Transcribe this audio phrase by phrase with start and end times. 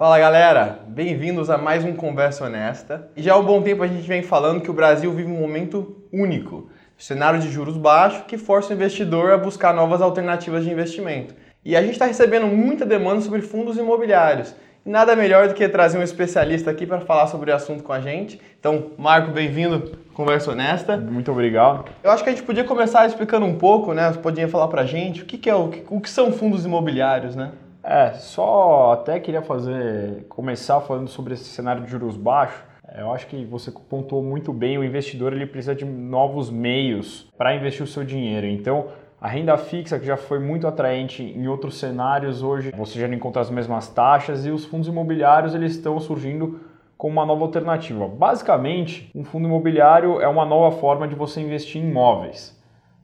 [0.00, 3.10] Fala galera, bem-vindos a mais um Conversa Honesta.
[3.14, 5.38] E já há um bom tempo a gente vem falando que o Brasil vive um
[5.38, 10.70] momento único, cenário de juros baixos que força o investidor a buscar novas alternativas de
[10.70, 11.34] investimento.
[11.62, 14.54] E a gente está recebendo muita demanda sobre fundos imobiliários.
[14.86, 17.92] E nada melhor do que trazer um especialista aqui para falar sobre o assunto com
[17.92, 18.40] a gente.
[18.58, 20.96] Então, Marco, bem-vindo Conversa Honesta.
[20.96, 21.84] Muito obrigado.
[22.02, 24.10] Eu acho que a gente podia começar explicando um pouco, né?
[24.10, 26.64] Você podia falar para a gente o que, que é o, o que são fundos
[26.64, 27.52] imobiliários, né?
[27.82, 32.60] É, só até queria fazer, começar falando sobre esse cenário de juros baixos.
[32.86, 37.30] É, eu acho que você pontuou muito bem, o investidor ele precisa de novos meios
[37.38, 38.46] para investir o seu dinheiro.
[38.46, 38.88] Então,
[39.20, 43.14] a renda fixa, que já foi muito atraente em outros cenários, hoje você já não
[43.14, 46.60] encontra as mesmas taxas e os fundos imobiliários eles estão surgindo
[46.96, 48.06] como uma nova alternativa.
[48.06, 52.59] Basicamente, um fundo imobiliário é uma nova forma de você investir em imóveis.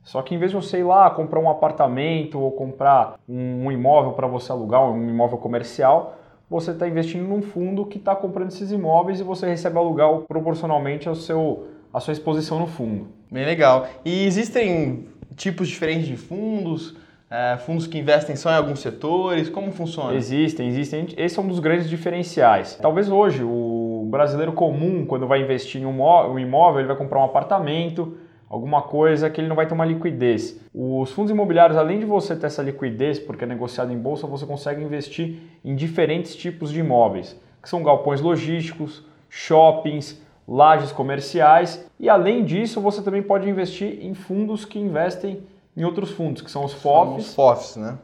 [0.07, 4.13] Só que em vez de você ir lá comprar um apartamento ou comprar um imóvel
[4.13, 6.17] para você alugar, um imóvel comercial,
[6.49, 11.09] você está investindo num fundo que está comprando esses imóveis e você recebe aluguel proporcionalmente
[11.09, 13.09] ao seu, à sua exposição no fundo.
[13.29, 13.89] Bem legal.
[14.05, 16.97] E existem tipos diferentes de fundos?
[17.29, 19.49] É, fundos que investem só em alguns setores?
[19.49, 20.15] Como funciona?
[20.15, 21.09] Existem, existem.
[21.17, 22.79] Esse é um dos grandes diferenciais.
[22.81, 27.25] Talvez hoje o brasileiro comum, quando vai investir em um imóvel, ele vai comprar um
[27.25, 28.17] apartamento,
[28.49, 30.61] alguma coisa que ele não vai ter uma liquidez.
[30.75, 34.47] Os fundos imobiliários, além de você ter essa liquidez, porque é negociado em bolsa, você
[34.47, 42.09] consegue investir em diferentes tipos de imóveis, que são galpões logísticos, shoppings, lajes comerciais e
[42.09, 45.43] além disso você também pode investir em fundos que investem
[45.77, 47.29] em outros fundos, que são os FOFs.
[47.29, 47.99] Os FOFs, né?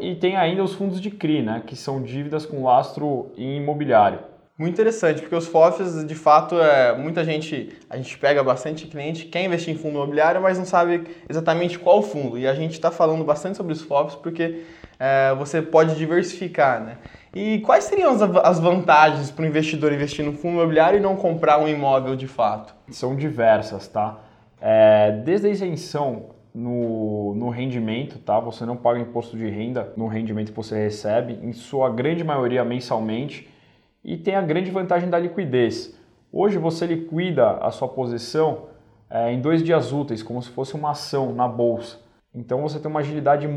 [0.00, 4.20] E tem ainda os fundos de CRI, né, que são dívidas com lastro imobiliário.
[4.58, 9.26] Muito interessante, porque os FOFs, de fato, é, muita gente, a gente pega bastante cliente
[9.26, 12.36] que quer investir em fundo imobiliário, mas não sabe exatamente qual fundo.
[12.36, 14.64] E a gente está falando bastante sobre os FOFs porque
[14.98, 16.98] é, você pode diversificar, né?
[17.32, 21.60] E quais seriam as vantagens para o investidor investir no fundo imobiliário e não comprar
[21.60, 22.74] um imóvel de fato?
[22.90, 24.18] São diversas, tá?
[24.60, 28.40] É, desde a isenção no, no rendimento, tá?
[28.40, 32.64] Você não paga imposto de renda no rendimento que você recebe, em sua grande maioria
[32.64, 33.56] mensalmente
[34.04, 35.96] e tem a grande vantagem da liquidez.
[36.32, 38.66] Hoje você liquida a sua posição
[39.10, 41.98] é, em dois dias úteis, como se fosse uma ação na bolsa.
[42.34, 43.48] Então você tem uma agilidade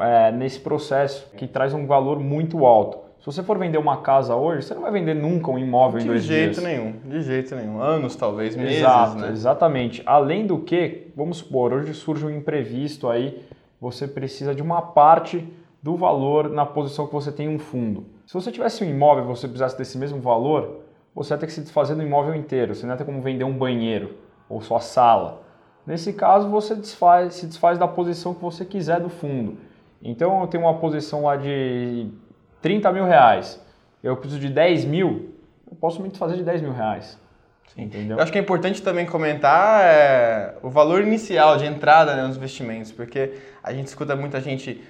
[0.00, 3.08] é, nesse processo que traz um valor muito alto.
[3.18, 6.04] Se você for vender uma casa hoje, você não vai vender nunca um imóvel de
[6.04, 6.38] em dois dias.
[6.38, 7.80] De jeito nenhum, de jeito nenhum.
[7.80, 9.30] Anos, talvez, meses, Exato, né?
[9.30, 10.02] Exatamente.
[10.06, 13.42] Além do que, vamos supor, hoje surge um imprevisto aí,
[13.80, 15.46] você precisa de uma parte
[15.82, 18.06] do valor na posição que você tem em um fundo.
[18.28, 20.80] Se você tivesse um imóvel e você precisasse desse mesmo valor,
[21.14, 22.74] você ia ter que se desfazer do imóvel inteiro.
[22.74, 24.18] Você não ia ter como vender um banheiro
[24.50, 25.40] ou sua sala.
[25.86, 29.56] Nesse caso, você desfaz, se desfaz da posição que você quiser do fundo.
[30.02, 32.10] Então, eu tenho uma posição lá de
[32.60, 33.64] 30 mil reais.
[34.02, 35.30] Eu preciso de 10 mil,
[35.66, 37.18] eu posso me desfazer de 10 mil reais.
[37.76, 38.16] Entendeu?
[38.16, 42.36] Eu acho que é importante também comentar é, o valor inicial de entrada né, nos
[42.36, 44.82] investimentos, porque a gente escuta muita gente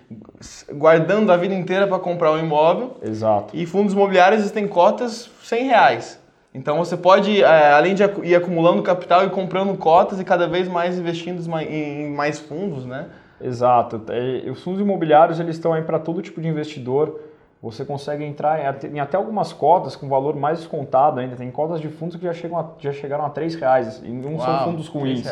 [0.73, 2.97] guardando a vida inteira para comprar um imóvel.
[3.03, 3.57] Exato.
[3.57, 6.21] E fundos imobiliários têm cotas 100 reais.
[6.55, 10.67] Então você pode, é, além de ir acumulando capital e comprando cotas e cada vez
[10.67, 13.07] mais investindo em mais fundos, né?
[13.41, 14.03] Exato.
[14.51, 17.21] Os fundos imobiliários eles estão aí para todo tipo de investidor
[17.63, 21.37] você consegue entrar em até algumas cotas com valor mais descontado ainda.
[21.37, 24.37] Tem cotas de fundos que já, chegam a, já chegaram a 3 reais e não
[24.37, 25.27] Uau, são fundos ruins.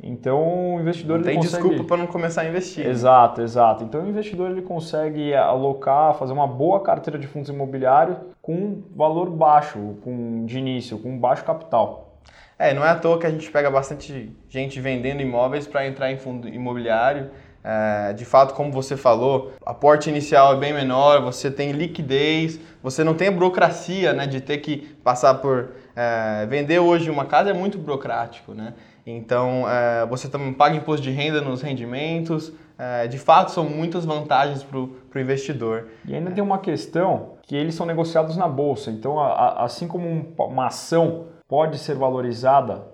[0.00, 1.62] Então o investidor não tem consegue...
[1.62, 2.86] desculpa para não começar a investir.
[2.86, 3.82] Exato, exato.
[3.82, 9.28] Então o investidor ele consegue alocar, fazer uma boa carteira de fundos imobiliários com valor
[9.28, 12.08] baixo, com de início, com baixo capital.
[12.56, 16.12] É, não é à toa que a gente pega bastante gente vendendo imóveis para entrar
[16.12, 17.30] em fundo imobiliário.
[17.62, 22.58] É, de fato, como você falou, a porte inicial é bem menor, você tem liquidez,
[22.82, 25.70] você não tem a burocracia né, de ter que passar por.
[25.94, 28.74] É, vender hoje uma casa é muito burocrático, né?
[29.04, 32.52] Então, é, você também paga imposto de renda nos rendimentos.
[32.78, 35.88] É, de fato, são muitas vantagens para o investidor.
[36.06, 38.90] E ainda tem uma questão que eles são negociados na bolsa.
[38.90, 42.86] Então, a, a, assim como um, uma ação pode ser valorizada,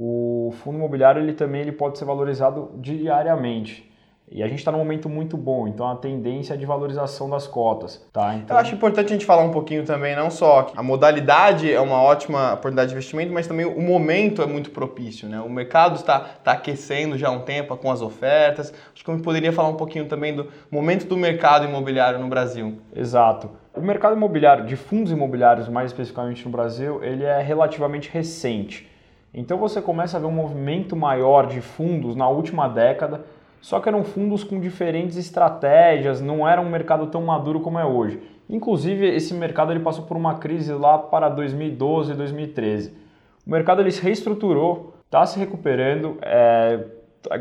[0.00, 3.88] o fundo imobiliário ele também ele pode ser valorizado diariamente.
[4.30, 7.46] E a gente está num momento muito bom, então a tendência é de valorização das
[7.46, 8.06] cotas.
[8.12, 8.34] Tá?
[8.36, 8.54] Então...
[8.56, 11.80] Eu acho importante a gente falar um pouquinho também, não só que a modalidade é
[11.80, 15.28] uma ótima oportunidade de investimento, mas também o momento é muito propício.
[15.28, 15.40] Né?
[15.40, 18.72] O mercado está, está aquecendo já há um tempo com as ofertas.
[18.94, 22.78] Acho que eu poderia falar um pouquinho também do momento do mercado imobiliário no Brasil.
[22.94, 23.50] Exato.
[23.74, 28.86] O mercado imobiliário, de fundos imobiliários mais especificamente no Brasil, ele é relativamente recente.
[29.32, 33.24] Então você começa a ver um movimento maior de fundos na última década
[33.60, 37.84] só que eram fundos com diferentes estratégias, não era um mercado tão maduro como é
[37.84, 38.20] hoje.
[38.48, 42.94] Inclusive, esse mercado ele passou por uma crise lá para 2012 e 2013.
[43.46, 46.84] O mercado ele se reestruturou, está se recuperando, é,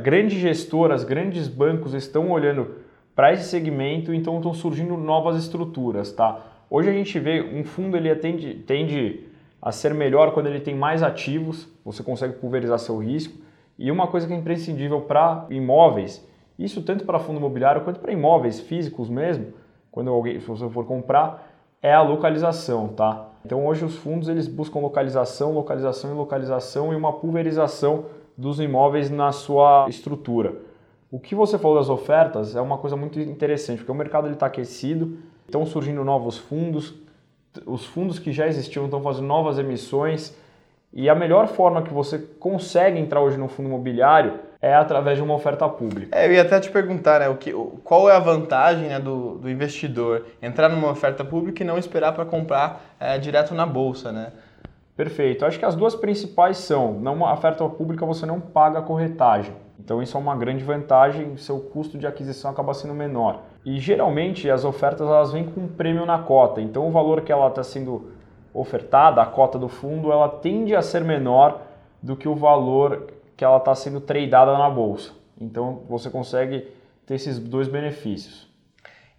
[0.02, 2.76] grandes gestoras, grandes bancos estão olhando
[3.16, 6.40] para esse segmento, então estão surgindo novas estruturas, tá?
[6.70, 9.24] Hoje a gente vê um fundo ele tende, tende
[9.62, 13.38] a ser melhor quando ele tem mais ativos, você consegue pulverizar seu risco.
[13.78, 16.26] E uma coisa que é imprescindível para imóveis,
[16.58, 19.54] isso tanto para fundo imobiliário quanto para imóveis físicos mesmo,
[19.92, 21.52] quando alguém, se você for comprar,
[21.82, 23.28] é a localização, tá?
[23.46, 28.06] Então hoje os fundos eles buscam localização, localização e localização e uma pulverização
[28.36, 30.56] dos imóveis na sua estrutura.
[31.10, 34.48] O que você falou das ofertas é uma coisa muito interessante, porque o mercado está
[34.48, 36.94] aquecido, estão surgindo novos fundos,
[37.66, 40.36] os fundos que já existiam estão fazendo novas emissões,
[40.94, 45.24] e a melhor forma que você consegue entrar hoje no fundo imobiliário é através de
[45.24, 46.18] uma oferta pública.
[46.18, 47.54] É, eu ia até te perguntar, né, o que,
[47.84, 52.14] qual é a vantagem né, do, do investidor entrar numa oferta pública e não esperar
[52.14, 54.32] para comprar é, direto na bolsa, né?
[54.96, 55.46] Perfeito.
[55.46, 59.54] Acho que as duas principais são, numa oferta pública você não paga corretagem.
[59.80, 63.44] Então isso é uma grande vantagem, seu custo de aquisição acaba sendo menor.
[63.68, 67.34] E geralmente as ofertas elas vêm com um prêmio na cota, então o valor que
[67.34, 68.12] ela está sendo
[68.54, 71.64] ofertada, a cota do fundo, ela tende a ser menor
[72.02, 75.12] do que o valor que ela está sendo tradeada na bolsa.
[75.38, 76.66] Então você consegue
[77.06, 78.48] ter esses dois benefícios.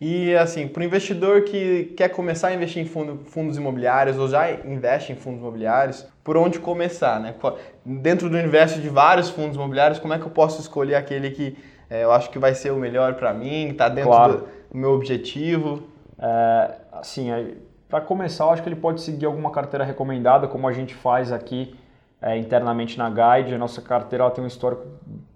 [0.00, 4.28] E assim, para o investidor que quer começar a investir em fundo, fundos imobiliários ou
[4.28, 7.20] já investe em fundos imobiliários, por onde começar?
[7.20, 7.34] Né?
[7.84, 11.54] Dentro do universo de vários fundos imobiliários, como é que eu posso escolher aquele que
[11.90, 14.32] é, eu acho que vai ser o melhor para mim, está dentro claro.
[14.32, 14.38] do,
[14.72, 15.82] do, meu objetivo?
[16.18, 17.28] É, assim,
[17.88, 21.32] para começar, eu acho que ele pode seguir alguma carteira recomendada, como a gente faz
[21.32, 21.74] aqui
[22.20, 23.54] é, internamente na Guide.
[23.54, 24.86] A nossa carteira tem um histórico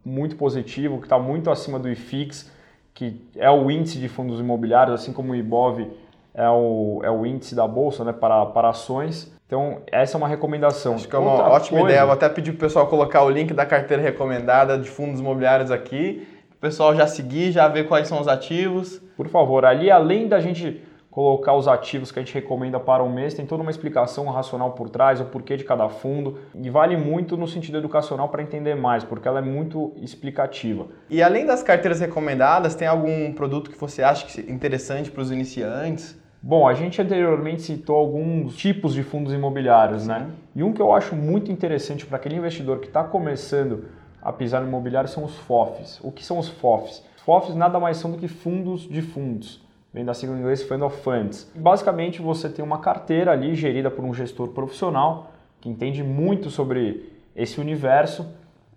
[0.05, 2.51] muito positivo, que está muito acima do IFIX,
[2.93, 5.89] que é o índice de fundos imobiliários, assim como o IBOV
[6.35, 9.33] é o, é o índice da Bolsa né, para, para ações.
[9.47, 10.95] Então, essa é uma recomendação.
[10.95, 11.93] Acho que é uma Outra ótima coisa...
[11.93, 12.07] ideia.
[12.07, 15.71] Vou até pedir para o pessoal colocar o link da carteira recomendada de fundos imobiliários
[15.71, 16.27] aqui.
[16.63, 19.03] Pessoal já seguir, já ver quais são os ativos.
[19.17, 20.81] Por favor, ali além da gente
[21.11, 24.71] colocar os ativos que a gente recomenda para o mês, tem toda uma explicação racional
[24.71, 28.77] por trás, o porquê de cada fundo, e vale muito no sentido educacional para entender
[28.77, 30.87] mais, porque ela é muito explicativa.
[31.11, 35.33] E além das carteiras recomendadas, tem algum produto que você acha é interessante para os
[35.33, 36.17] iniciantes?
[36.41, 40.29] Bom, a gente anteriormente citou alguns tipos de fundos imobiliários, né?
[40.55, 43.85] E um que eu acho muito interessante para aquele investidor que está começando
[44.23, 46.01] a pisar no imobiliário são os FOFs.
[46.03, 47.05] O que são os FOFs?
[47.25, 49.61] FOFs nada mais são do que fundos de fundos
[49.93, 51.51] vem da sigla em inglês Fund of Funds.
[51.55, 55.31] Basicamente, você tem uma carteira ali gerida por um gestor profissional
[55.61, 58.27] que entende muito sobre esse universo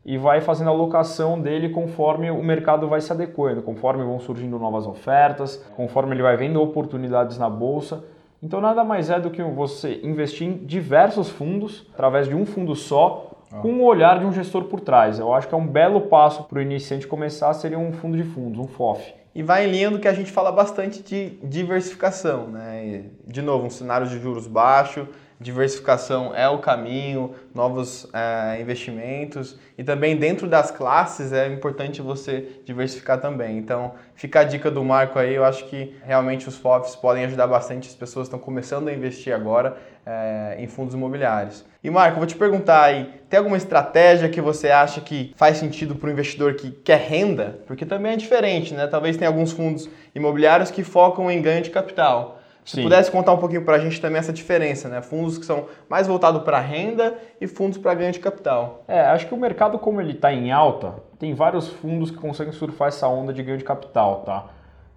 [0.06, 4.60] e vai fazendo a alocação dele conforme o mercado vai se adequando, conforme vão surgindo
[4.60, 8.04] novas ofertas, conforme ele vai vendo oportunidades na bolsa.
[8.44, 12.76] Então nada mais é do que você investir em diversos fundos através de um fundo
[12.76, 13.32] só.
[13.62, 15.20] Com o olhar de um gestor por trás.
[15.20, 18.24] Eu acho que é um belo passo para o iniciante começar seria um fundo de
[18.24, 22.48] fundos, um FOF e vai em linha do que a gente fala bastante de diversificação.
[22.48, 23.04] Né?
[23.28, 25.08] de novo, um cenário de juros baixo,
[25.46, 32.62] diversificação é o caminho, novos é, investimentos e também dentro das classes é importante você
[32.66, 33.56] diversificar também.
[33.56, 37.46] Então, fica a dica do Marco aí, eu acho que realmente os FOFs podem ajudar
[37.46, 41.64] bastante, as pessoas estão começando a investir agora é, em fundos imobiliários.
[41.84, 45.94] E Marco, vou te perguntar aí, tem alguma estratégia que você acha que faz sentido
[45.94, 47.60] para o investidor que quer renda?
[47.68, 48.88] Porque também é diferente, né?
[48.88, 52.40] Talvez tenha alguns fundos imobiliários que focam em ganho de capital.
[52.66, 52.84] Se Sim.
[52.84, 55.00] pudesse contar um pouquinho para a gente também essa diferença, né?
[55.00, 58.84] Fundos que são mais voltados para renda e fundos para ganho de capital.
[58.88, 62.52] É, acho que o mercado, como ele está em alta, tem vários fundos que conseguem
[62.52, 64.46] surfar essa onda de ganho de capital, tá?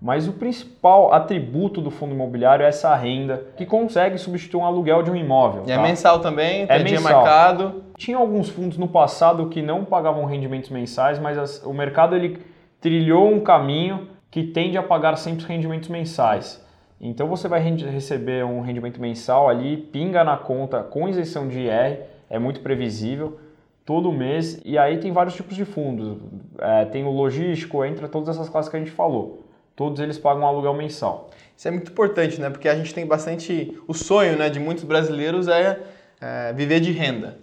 [0.00, 5.02] Mas o principal atributo do fundo imobiliário é essa renda que consegue substituir um aluguel
[5.02, 5.64] de um imóvel.
[5.66, 5.82] E é tá?
[5.82, 7.20] é mensal também, tem é dia mensal.
[7.20, 7.84] marcado.
[7.98, 12.38] Tinha alguns fundos no passado que não pagavam rendimentos mensais, mas as, o mercado ele
[12.80, 16.66] trilhou um caminho que tende a pagar sempre rendimentos mensais.
[17.00, 22.00] Então você vai receber um rendimento mensal ali, pinga na conta com isenção de IR,
[22.28, 23.38] é muito previsível,
[23.84, 24.60] todo mês.
[24.64, 26.18] E aí tem vários tipos de fundos.
[26.58, 29.44] É, tem o logístico, entra todas essas classes que a gente falou.
[29.76, 31.30] Todos eles pagam um aluguel mensal.
[31.56, 32.50] Isso é muito importante, né?
[32.50, 33.80] Porque a gente tem bastante.
[33.86, 35.80] O sonho né, de muitos brasileiros é,
[36.20, 37.38] é viver de renda.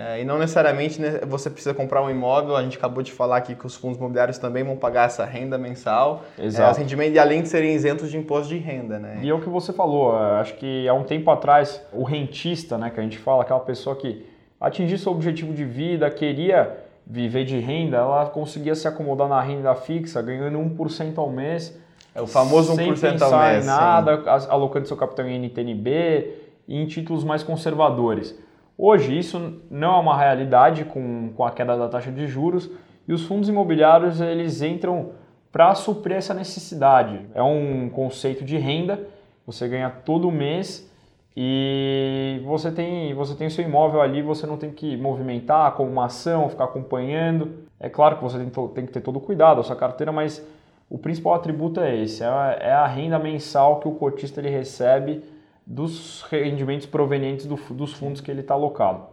[0.00, 3.36] É, e não necessariamente né, você precisa comprar um imóvel, a gente acabou de falar
[3.36, 6.24] aqui que os fundos imobiliários também vão pagar essa renda mensal.
[6.38, 6.80] Exato.
[6.80, 8.98] É, e além de serem isentos de imposto de renda.
[8.98, 9.20] Né?
[9.22, 12.78] E é o que você falou, é, acho que há um tempo atrás, o rentista,
[12.78, 14.26] né, que a gente fala, aquela pessoa que
[14.58, 19.74] atingiu seu objetivo de vida, queria viver de renda, ela conseguia se acomodar na renda
[19.74, 21.78] fixa, ganhando 1% ao mês.
[22.14, 23.64] É o famoso 1% sem ao pensar mês.
[23.64, 26.34] em nada, alocando seu capital em NTNB
[26.66, 28.34] e em títulos mais conservadores.
[28.82, 32.70] Hoje isso não é uma realidade com, com a queda da taxa de juros
[33.06, 35.10] e os fundos imobiliários eles entram
[35.52, 37.20] para suprir essa necessidade.
[37.34, 39.06] É um conceito de renda,
[39.46, 40.90] você ganha todo mês
[41.36, 45.90] e você tem, você tem o seu imóvel ali, você não tem que movimentar como
[45.90, 47.66] uma ação, ficar acompanhando.
[47.78, 50.42] É claro que você tem, tem que ter todo o cuidado, a sua carteira, mas
[50.88, 54.48] o principal atributo é esse, é a, é a renda mensal que o cotista ele
[54.48, 55.22] recebe
[55.70, 59.04] dos rendimentos provenientes do, dos fundos que ele está alocado.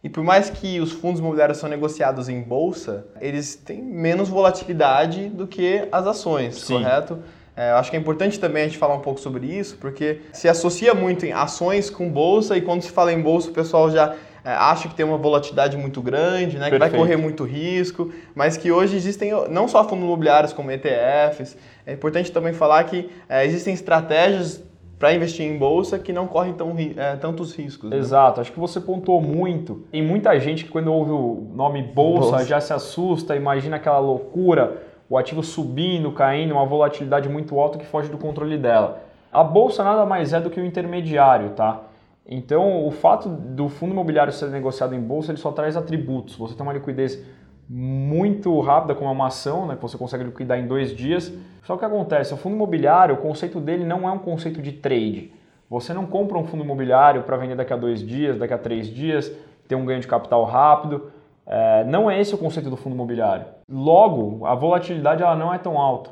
[0.00, 5.28] E por mais que os fundos imobiliários são negociados em bolsa, eles têm menos volatilidade
[5.28, 6.74] do que as ações, Sim.
[6.74, 7.18] correto?
[7.56, 10.20] É, eu acho que é importante também a gente falar um pouco sobre isso, porque
[10.32, 13.90] se associa muito em ações com bolsa e quando se fala em bolsa o pessoal
[13.90, 18.12] já é, acha que tem uma volatilidade muito grande, né, que vai correr muito risco,
[18.36, 21.56] mas que hoje existem não só fundos imobiliários como ETFs.
[21.84, 24.62] É importante também falar que é, existem estratégias
[25.04, 27.90] para investir em bolsa que não correm tão, é, tantos riscos.
[27.90, 27.98] né?
[27.98, 29.84] Exato, acho que você pontuou muito.
[29.92, 32.46] Tem muita gente que quando ouve o nome bolsa, Bolsa.
[32.46, 37.84] já se assusta, imagina aquela loucura, o ativo subindo, caindo, uma volatilidade muito alta que
[37.84, 39.02] foge do controle dela.
[39.30, 41.82] A bolsa nada mais é do que um intermediário, tá?
[42.26, 46.34] Então, o fato do fundo imobiliário ser negociado em bolsa, ele só traz atributos.
[46.36, 47.22] Você tem uma liquidez
[47.68, 51.32] muito rápida como é uma ação, né, que você consegue liquidar em dois dias.
[51.62, 55.32] Só que acontece, o fundo imobiliário, o conceito dele não é um conceito de trade.
[55.68, 58.86] Você não compra um fundo imobiliário para vender daqui a dois dias, daqui a três
[58.86, 59.32] dias,
[59.66, 61.10] ter um ganho de capital rápido.
[61.46, 63.46] É, não é esse o conceito do fundo imobiliário.
[63.68, 66.10] Logo, a volatilidade ela não é tão alta.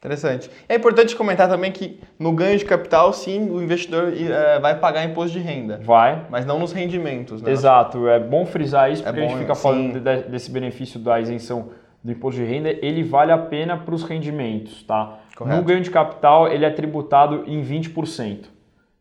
[0.00, 0.50] Interessante.
[0.66, 5.04] É importante comentar também que no ganho de capital, sim, o investidor eh, vai pagar
[5.04, 6.24] imposto de renda, Vai.
[6.30, 7.42] mas não nos rendimentos.
[7.42, 7.50] Né?
[7.52, 9.62] Exato, é bom frisar isso É porque a gente bom, fica sim.
[9.62, 11.68] falando de- desse benefício da isenção
[12.02, 15.18] do imposto de renda, ele vale a pena para os rendimentos, tá?
[15.36, 15.58] Correto.
[15.58, 18.46] No ganho de capital, ele é tributado em 20%.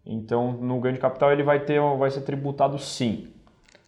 [0.05, 3.27] Então, no ganho de capital, ele vai, ter, vai ser tributado sim.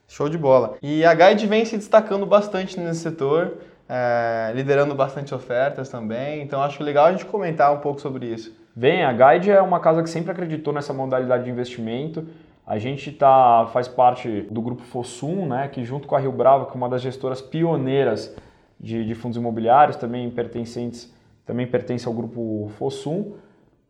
[0.07, 0.75] Show de bola.
[0.81, 3.53] E a Guide vem se destacando bastante nesse setor,
[3.93, 6.41] eh, liderando bastante ofertas também.
[6.41, 8.55] Então acho legal a gente comentar um pouco sobre isso.
[8.74, 12.25] Bem, a Guide é uma casa que sempre acreditou nessa modalidade de investimento.
[12.65, 16.67] A gente tá, faz parte do grupo Fossum, né, que junto com a Rio Bravo,
[16.67, 18.33] que é uma das gestoras pioneiras
[18.79, 21.13] de, de fundos imobiliários, também pertencentes,
[21.45, 23.33] também pertence ao grupo Fossum.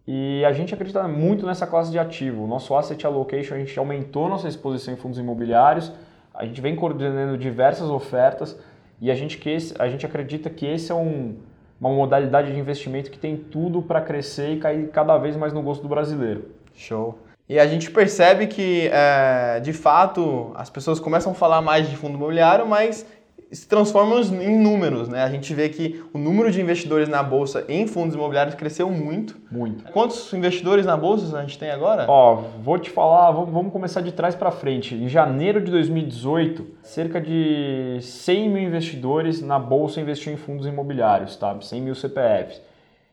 [0.07, 2.45] E a gente acredita muito nessa classe de ativo.
[2.45, 5.91] O nosso asset allocation, a gente aumentou nossa exposição em fundos imobiliários,
[6.33, 8.57] a gente vem coordenando diversas ofertas
[9.01, 11.35] e a gente, que esse- a gente acredita que esse é um,
[11.79, 15.61] uma modalidade de investimento que tem tudo para crescer e cair cada vez mais no
[15.63, 16.45] gosto do brasileiro.
[16.75, 17.17] Show.
[17.49, 21.97] E a gente percebe que, eh, de fato, as pessoas começam a falar mais de
[21.97, 23.05] fundo imobiliário, mas
[23.51, 25.23] se transformam em números, né?
[25.23, 29.35] A gente vê que o número de investidores na bolsa em fundos imobiliários cresceu muito.
[29.51, 29.83] Muito.
[29.91, 32.05] Quantos investidores na bolsa a gente tem agora?
[32.07, 34.95] Ó, vou te falar, vamos começar de trás para frente.
[34.95, 41.35] Em janeiro de 2018, cerca de 100 mil investidores na bolsa investiam em fundos imobiliários,
[41.35, 41.59] tá?
[41.59, 42.61] 100 mil CPFs.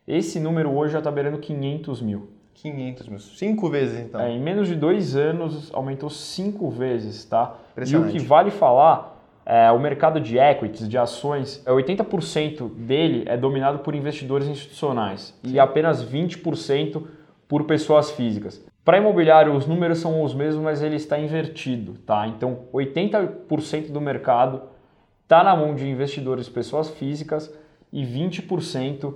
[0.06, 2.30] Esse número hoje já está beirando 500 mil.
[2.54, 3.18] 500 mil.
[3.18, 4.20] Cinco vezes, então.
[4.20, 7.56] É, em menos de dois anos aumentou cinco vezes, tá?
[7.86, 9.17] E o que vale falar,
[9.50, 15.34] é, o mercado de equities, de ações, é 80% dele é dominado por investidores institucionais
[15.42, 17.02] e apenas 20%
[17.48, 18.62] por pessoas físicas.
[18.84, 22.28] Para imobiliário, os números são os mesmos, mas ele está invertido, tá?
[22.28, 24.64] Então, 80% do mercado
[25.22, 27.50] está na mão de investidores pessoas físicas
[27.90, 29.14] e 20%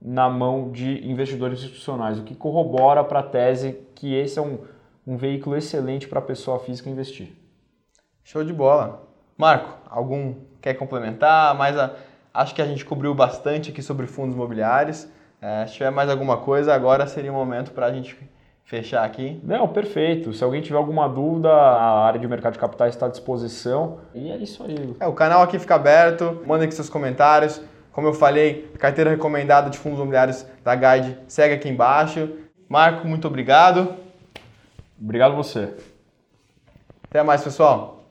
[0.00, 4.60] na mão de investidores institucionais, o que corrobora para a tese que esse é um,
[5.06, 7.34] um veículo excelente para a pessoa física investir.
[8.22, 9.13] Show de bola.
[9.36, 11.54] Marco, algum quer complementar?
[11.54, 11.92] Mas a-
[12.32, 15.08] acho que a gente cobriu bastante aqui sobre fundos imobiliários.
[15.40, 18.16] É, se tiver mais alguma coisa, agora seria o momento para a gente
[18.64, 19.38] fechar aqui.
[19.44, 20.32] Não, perfeito.
[20.32, 23.98] Se alguém tiver alguma dúvida, a área de mercado de capitais está à disposição.
[24.14, 24.96] E é isso aí.
[24.98, 27.60] É, o canal aqui fica aberto, mandem aqui seus comentários.
[27.92, 32.28] Como eu falei, carteira recomendada de fundos imobiliários da Guide segue aqui embaixo.
[32.68, 33.94] Marco, muito obrigado.
[35.00, 35.74] Obrigado você.
[37.08, 38.03] Até mais, pessoal.